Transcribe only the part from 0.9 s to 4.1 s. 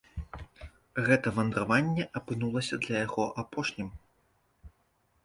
Гэта вандраванне апынулася для яго апошнім.